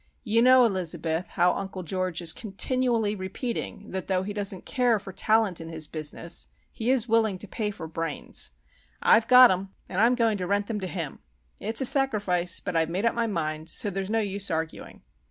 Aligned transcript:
"You 0.23 0.41
know, 0.41 0.65
Elizabeth, 0.65 1.27
how 1.27 1.51
Uncle 1.53 1.83
George 1.83 2.23
is 2.23 2.33
continually 2.33 3.15
repeating 3.15 3.91
that 3.91 4.07
though 4.07 4.23
he 4.23 4.33
doesn't 4.33 4.65
care 4.65 4.97
for 4.97 5.13
talent 5.13 5.61
in 5.61 5.69
his 5.69 5.85
business 5.85 6.47
he 6.71 6.89
is 6.89 7.07
willing 7.07 7.37
to 7.37 7.47
pay 7.47 7.69
for 7.69 7.85
'brains.' 7.85 8.49
I've 9.03 9.27
got 9.27 9.51
'em, 9.51 9.69
and 9.87 10.01
I'm 10.01 10.15
going 10.15 10.39
to 10.39 10.47
rent 10.47 10.65
them 10.65 10.79
to 10.79 10.87
him! 10.87 11.19
It's 11.59 11.81
a 11.81 11.85
sacrifice, 11.85 12.59
but 12.59 12.75
I've 12.75 12.89
made 12.89 13.05
up 13.05 13.13
my 13.13 13.27
mind, 13.27 13.69
so 13.69 13.91
there's 13.91 14.09
no 14.09 14.21
use 14.21 14.49
arguing." 14.49 15.03